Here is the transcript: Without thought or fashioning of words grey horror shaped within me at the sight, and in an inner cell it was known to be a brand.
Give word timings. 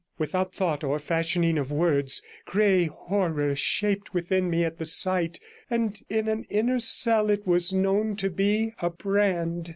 Without 0.17 0.51
thought 0.51 0.83
or 0.83 0.97
fashioning 0.97 1.59
of 1.59 1.71
words 1.71 2.23
grey 2.47 2.85
horror 2.87 3.55
shaped 3.55 4.15
within 4.15 4.49
me 4.49 4.65
at 4.65 4.79
the 4.79 4.85
sight, 4.87 5.39
and 5.69 6.01
in 6.09 6.27
an 6.27 6.43
inner 6.49 6.79
cell 6.79 7.29
it 7.29 7.45
was 7.45 7.71
known 7.71 8.15
to 8.15 8.31
be 8.31 8.73
a 8.81 8.89
brand. 8.89 9.69